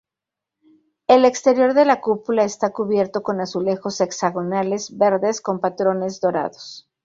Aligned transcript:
El 1.05 1.25
exterior 1.25 1.75
de 1.75 1.85
la 1.85 2.01
cúpula 2.01 2.43
está 2.43 2.71
cubierto 2.73 3.21
con 3.21 3.39
azulejos 3.39 4.01
hexagonales 4.01 4.97
verdes 4.97 5.41
con 5.41 5.59
patrones 5.59 6.19
dorados. 6.19 6.89